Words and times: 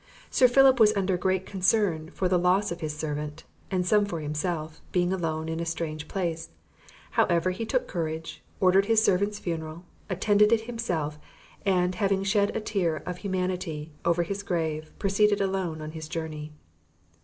Sir 0.31 0.47
Philip 0.47 0.79
was 0.79 0.95
under 0.97 1.15
great 1.15 1.45
concern 1.45 2.09
for 2.15 2.27
the 2.27 2.39
loss 2.39 2.71
of 2.71 2.79
his 2.81 2.97
servant, 2.97 3.43
and 3.69 3.85
some 3.85 4.03
for 4.03 4.19
himself, 4.19 4.81
being 4.91 5.13
alone 5.13 5.47
in 5.47 5.59
a 5.59 5.63
strange 5.67 6.07
place; 6.07 6.49
however 7.11 7.51
he 7.51 7.67
took 7.67 7.87
courage, 7.87 8.41
ordered 8.59 8.85
his 8.87 9.03
servant's 9.03 9.37
funeral, 9.37 9.85
attended 10.09 10.51
it 10.51 10.61
himself, 10.61 11.19
and, 11.67 11.93
having 11.93 12.23
shed 12.23 12.55
a 12.55 12.61
tear 12.61 13.03
of 13.05 13.17
humanity 13.17 13.91
over 14.03 14.23
his 14.23 14.41
grave, 14.41 14.91
proceeded 14.97 15.39
alone 15.39 15.83
on 15.83 15.91
his 15.91 16.07
journey. 16.07 16.51